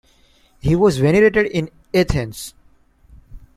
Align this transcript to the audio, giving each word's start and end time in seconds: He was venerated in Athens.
He 0.59 0.75
was 0.75 0.97
venerated 0.97 1.45
in 1.45 1.69
Athens. 1.93 2.55